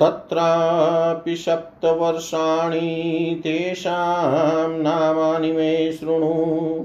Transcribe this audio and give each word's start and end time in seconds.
तत्रापि 0.00 1.36
सप्तवर्षाणि 1.36 3.40
तेषां 3.44 4.70
नामानि 4.70 5.52
मे 5.52 5.92
शृणु। 5.92 6.84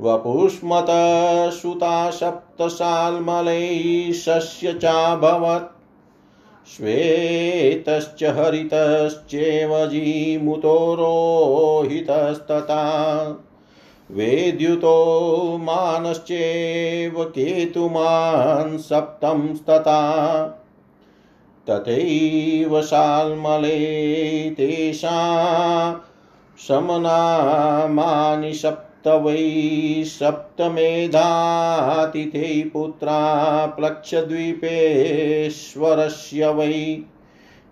वपुष्मतसुता 0.00 2.10
सप्तसाल्मलैः 2.10 4.12
शस्य 4.12 4.72
चाभवत्। 4.72 5.76
श्वेतश्च 6.68 8.24
हरितश्चेव 8.24 9.86
जीमुतो 9.86 10.94
रोहितस्तथा। 10.94 12.84
वेद्युतो 14.10 15.58
मानश्चेव 15.58 17.24
केतुमान् 17.24 18.78
सप्तंस्तथा। 18.78 20.22
तथैव 21.70 22.82
शाल्मले 22.82 24.50
तेषा 24.50 25.16
समनामानि 26.68 28.54
सप्त 28.54 29.08
वै 29.08 30.04
सप्तमेधातिथे 30.06 32.70
पुत्रा 32.70 33.66
प्लक्षद्वीपेश्वरस्य 33.66 36.48
वै। 36.48 36.98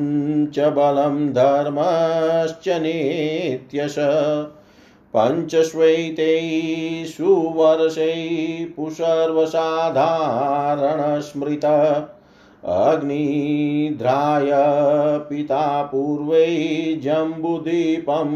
च 0.47 0.59
बलं 0.59 1.33
धर्मश्च 1.33 2.69
नित्यश। 2.69 3.95
पञ्चश्वैतेषु 5.17 7.53
वर्षैः 7.57 8.67
पुसर्वसाधारणस्मृत 8.77 11.65
अग्निध्राय 12.65 14.51
पिता 15.31 15.83
पूर्वै 15.83 17.01
जम्बुदीपं 17.05 18.31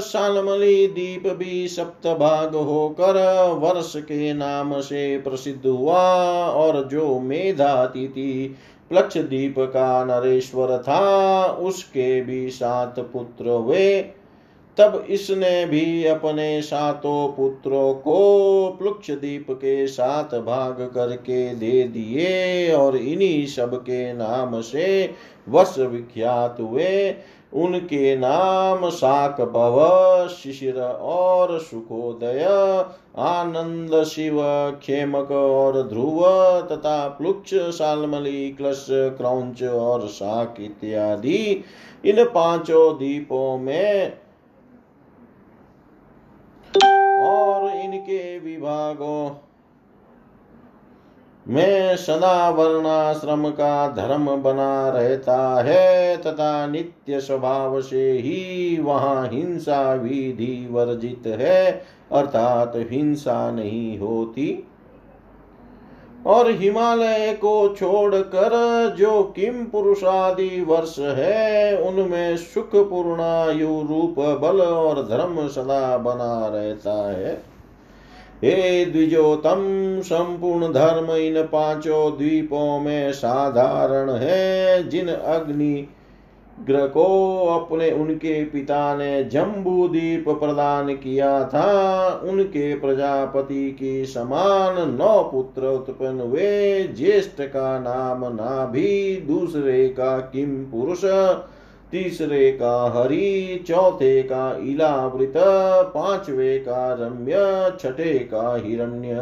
सालमली 0.00 0.86
दीप 0.86 1.26
भी 1.26 1.68
सप्त 1.68 2.06
भाग 2.06 2.54
होकर 2.54 3.48
वर्ष 3.58 3.96
के 3.96 4.32
नाम 4.32 4.80
से 4.80 5.18
प्रसिद्ध 5.18 5.66
हुआ 5.66 6.02
और 6.46 6.88
जो 6.88 7.20
मेधातिथि 7.20 8.56
प्लक्ष 8.88 9.18
दीप 9.18 9.54
का 9.58 10.04
नरेश्वर 10.04 10.78
था, 10.78 11.44
उसके 11.46 12.22
भी 12.22 12.50
सात 12.50 12.98
पुत्र 12.98 13.50
हुए। 13.50 14.04
तब 14.78 15.04
इसने 15.10 15.66
भी 15.66 16.04
अपने 16.04 16.62
सातों 16.62 17.28
पुत्रों 17.28 17.94
को 17.94 18.76
प्लुक्ष 18.78 19.10
दीप 19.10 19.46
के 19.50 19.86
साथ 19.86 20.38
भाग 20.40 20.90
करके 20.94 21.54
दे 21.54 21.82
दिए 21.84 22.72
और 22.72 22.96
इन्हीं 22.96 23.46
सब 23.46 23.76
के 23.76 24.12
नाम 24.12 24.60
से 24.60 25.14
वर्ष 25.48 25.78
विख्यात 25.78 26.56
हुए। 26.60 27.14
उनके 27.54 28.16
नाम 28.16 28.88
शाक 28.90 29.40
भव, 29.40 30.28
शिशिर 30.28 30.80
और 30.80 31.58
सुखोदय, 31.60 32.44
आनंद 33.18 34.02
शिव 34.04 34.40
खेमक 34.82 35.30
और 35.30 35.82
ध्रुव 35.82 36.20
तथा 36.72 37.08
प्लुक्ष, 37.08 37.54
सालमली, 37.54 38.50
क्लश, 38.50 38.86
क्रौच 38.90 39.62
और 39.62 40.06
शाक 40.08 40.56
इत्यादि। 40.60 41.64
इन 42.04 42.24
पाँचों 42.24 42.94
दीपों 42.94 43.58
में 43.58 44.12
इनके 47.84 48.38
विभागों। 48.38 49.30
में 51.48 51.96
सदा 51.96 52.50
वर्णाश्रम 52.50 53.48
का 53.48 53.88
धर्म 53.88 54.42
बना 54.42 54.88
रहता 54.88 55.62
है, 55.62 56.16
तथा 56.16 56.66
नित्य 56.66 57.20
स्वभाव 57.20 57.80
से 57.80 58.12
ही 58.12 58.78
वहाँ 58.82 59.28
हिंसा 59.32 59.94
विधि 59.94 60.68
वर्जित 60.70 61.22
है, 61.26 61.82
अर्थात 62.12 62.72
हिंसा 62.76 63.50
नहीं 63.50 63.98
होती। 63.98 64.68
और 66.26 66.50
हिमालय 66.50 67.32
को 67.32 67.74
छोड़कर 67.80 68.50
जो 68.98 69.22
किम 69.22 69.64
पुरुषादि 69.64 70.64
वर्ष 70.68 70.98
है, 70.98 71.78
उनमें 71.78 72.36
सुख 72.36 72.70
पूर्णायु 72.74 73.68
रूप 73.68 74.14
बल 74.18 74.60
और 74.60 75.08
धर्म 75.08 75.48
सदा 75.48 75.98
बना 75.98 76.46
रहता 76.46 77.10
है। 77.10 77.53
हे 78.42 78.84
द्विजोतम 78.84 79.60
संपूर्ण 80.00 80.72
धर्म 80.72 81.12
इन 81.12 81.42
पाँचों 81.42 82.18
द्वीपों 82.18 82.80
में 82.80 83.12
साधारण 83.12 84.10
है 84.10 84.88
जिन 84.88 85.08
अग्नि 85.08 85.88
ग्रह 86.66 86.86
को 86.86 87.04
अपने 87.46 87.90
उनके 87.90 88.44
पिता 88.44 88.96
ने 88.96 89.24
जम्बू 89.24 89.88
दीप 89.88 90.24
प्रदान 90.28 90.94
किया 90.94 91.44
था, 91.44 92.20
उनके 92.24 92.74
प्रजापति 92.74 93.70
की 93.70 94.04
समान 94.06 94.90
नौ 94.90 95.22
पुत्र 95.22 95.66
उत्पन्न 95.66 96.20
हुए, 96.20 96.82
ज्येष्ठ 96.84 97.42
का 97.42 97.78
नाम 97.78 98.24
नाभि, 98.34 99.24
दूसरे 99.28 99.88
का 99.88 100.18
किम 100.18 100.64
पुरुष 100.64 101.00
तीसरे 101.94 102.52
का 102.52 102.92
हरि, 102.96 103.64
चौथे 103.68 104.22
का 104.22 104.56
इलावृत, 104.60 105.32
पांचवे 105.94 106.58
का 106.58 106.94
रम्य, 106.94 107.32
छठे 107.80 108.18
का 108.18 108.62
हिरण्य। 108.64 109.14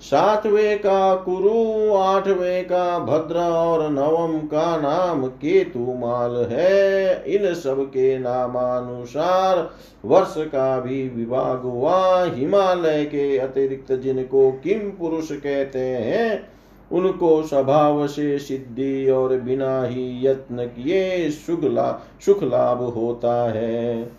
सातवें 0.00 0.78
का 0.78 1.14
कुरु, 1.14 1.94
आठवें 1.94 2.64
का 2.64 2.98
भद्र 2.98 3.36
और 3.36 3.90
नवम 3.90 4.38
का 4.38 4.76
नाम 4.76 5.26
केतु 5.26 5.78
माल 5.78 6.48
है। 6.50 7.24
इन 7.26 7.54
सब 7.54 7.86
के 7.88 8.18
नामानुसार 8.18 9.70
वर्ष 10.04 10.34
का 10.38 10.80
भी 10.80 11.08
विभाग 11.08 11.62
हुआ। 11.62 12.24
हिमालय 12.24 13.04
के 13.04 13.38
अतिरिक्त 13.38 13.92
जिनको 13.92 14.50
किम 14.50 14.78
पुरुष 14.78 15.32
कहते 15.32 15.78
हैं 15.78 16.59
उनको 16.90 17.42
स्वभाव 17.42 18.06
से 18.06 18.38
सिद्धि 18.38 19.10
और 19.10 19.36
बिना 19.40 19.82
ही 19.84 20.26
यत्न 20.26 20.66
किए 20.66 21.30
सुख 21.30 21.64
लाभ 21.64 22.02
सुख 22.20 22.42
लाभ 22.42 22.82
होता 22.94 23.34
है। 23.52 24.12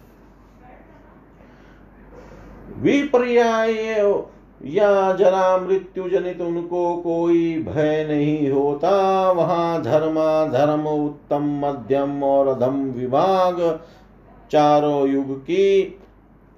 विपर्याय 2.77 3.73
या 4.65 5.13
जरा 5.13 5.57
मृत्यु 5.57 6.09
जनित 6.09 6.41
उनको 6.41 6.95
कोई 6.97 7.63
भय 7.63 8.05
नहीं 8.09 8.49
होता। 8.51 9.31
वहाँ 9.31 9.81
धर्मा 9.81 10.45
धर्म 10.47 10.87
उत्तम 10.87 11.49
मध्यम 11.65 12.23
और 12.23 12.53
धम 12.59 12.83
विभाग, 12.91 13.79
चारों 14.51 15.07
युग 15.07 15.39
की 15.41 15.97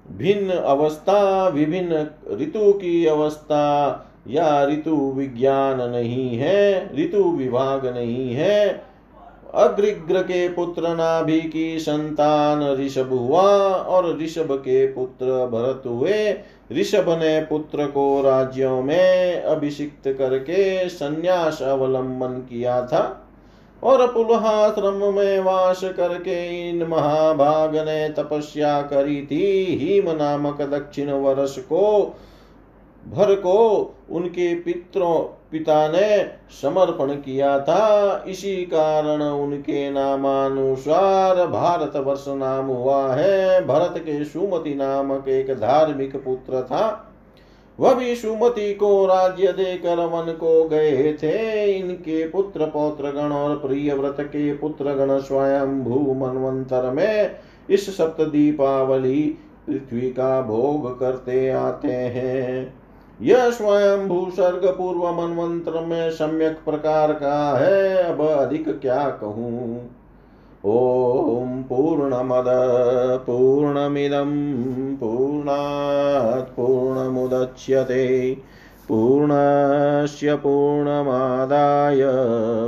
भिन्न 0.06 0.50
अवस्था, 0.50 1.48
विभिन्न 1.48 2.06
ऋतु 2.40 2.72
की 2.72 3.04
अवस्था 3.06 4.10
या 4.28 4.64
ऋतु 4.64 5.12
विज्ञान 5.16 5.90
नहीं 5.90 6.38
है, 6.38 6.90
ऋतु 6.98 7.24
विभाग 7.24 7.86
नहीं 7.86 8.34
है। 8.34 8.82
अग्रिग्र 9.54 10.22
के 10.22 10.48
पुत्र 10.48 10.88
नाभि 10.88 11.40
की 11.40 11.78
संतान 11.78 12.72
ऋषभ 12.74 13.08
हुआ 13.08 13.42
और 13.68 14.18
ऋषभ 14.18 14.48
के 14.52 14.86
पुत्र 14.86 15.26
भरत 15.26 15.82
हुए। 15.86 16.32
ऋषभ 16.72 17.06
ने 17.08 17.40
पुत्र 17.40 17.86
को 17.86 18.22
राज्यों 18.22 18.82
में 18.82 19.42
अभिषिक्त 19.42 20.08
करके 20.08 20.88
संन्यास 20.88 21.62
अवलंबन 21.62 22.28
किया 22.28 22.86
था 22.86 23.28
और 23.82 24.06
पुलहाश्रम 24.06 25.14
में 25.14 25.40
वास 25.40 25.80
करके 25.84 26.68
इन 26.68 26.86
महाभाग 26.86 27.76
ने 27.76 28.08
तपस्या 28.08 28.82
करी 28.82 29.28
थी। 29.30 29.64
हिम 29.74 30.16
नामक 30.16 30.62
दक्षिण 30.62 31.10
वर्ष 31.10 31.58
को 31.58 32.16
भर 33.08 33.34
को 33.34 33.58
उनके 34.10 34.54
पितरों, 34.54 35.18
पिता 35.50 35.88
ने 35.88 36.24
समर्पण 36.62 37.14
किया 37.14 37.58
था। 37.60 38.24
इसी 38.28 38.56
कारण 38.56 39.22
उनके 39.22 39.90
नामानुसार 39.90 41.46
भारत 41.46 41.96
वर्ष 41.96 42.24
नाम 42.28 42.66
हुआ 42.66 43.14
है। 43.14 43.66
भरत 43.66 43.98
के 43.98 44.24
सुमति 44.24 44.74
नामक 44.74 45.28
एक 45.28 45.50
धार्मिक 45.50 46.16
पुत्र 46.16 46.62
था। 46.62 47.10
वह 47.80 47.94
भी 47.94 48.14
सुमति 48.14 48.74
को 48.74 49.06
राज्य 49.06 49.52
देकर 49.52 49.98
वन 49.98 50.32
को 50.32 50.68
गए 50.68 51.12
थे। 51.22 51.64
इनके 51.72 52.28
पुत्र 52.28 52.66
पौत्र 52.66 53.10
गण 53.10 53.32
और 53.32 53.56
प्रिय 53.56 53.94
व्रत 53.94 54.16
के 54.20 54.54
पुत्र 54.54 54.94
गण 54.94 55.18
स्वयं 55.20 55.82
भू 55.82 56.14
मनवंतर 56.14 56.90
में 56.90 57.36
इस 57.70 57.96
सप्त 57.96 58.20
दीपावली 58.20 59.22
पृथ्वी 59.66 60.10
का 60.10 60.40
भोग 60.40 61.00
करते 61.00 61.50
आते 61.50 61.92
हैं। 61.92 62.83
यह 63.24 63.50
स्वयं 63.50 64.08
भूसर्ग 64.08 64.66
पूर्व 64.66 65.12
मनमंत्र 65.12 65.80
में 65.80 66.10
सम्यक 66.10 66.58
प्रकार 66.64 67.12
का 67.12 67.58
है। 67.58 67.96
अब 67.96 68.26
अधिक 68.26 68.80
क्या 68.80 69.08
कहूँ? 69.08 69.90
ॐ 70.66 71.62
पूर्णमद, 71.62 72.44
पूर्णमिदं, 73.26 74.96
पूर्णात् 74.96 76.56
पूर्णमुदच्यते। 76.56 78.36
पूर्णस्य 78.88 80.36
पूर्णमादाय, 80.36 81.98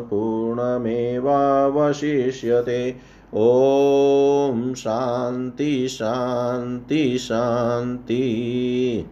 पूर्णमेवावशिष्यते। 0.01 2.97
ॐ 3.35 4.75
शान्ति 4.75 5.89
शान्ति 5.89 7.19
शान्ति। 7.19 9.07